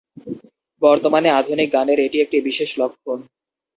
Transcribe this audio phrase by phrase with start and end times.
[0.81, 3.19] বর্তমানে আধুনিক গানের এটি একটি বিশেষ লক্ষণ।